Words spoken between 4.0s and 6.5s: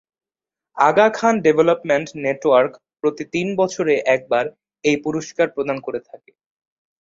একবার এই পুরস্কার প্রদান করে থাকে।